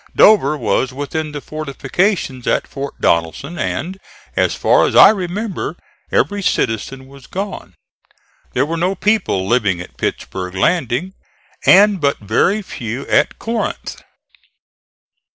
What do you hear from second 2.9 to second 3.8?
Donelson,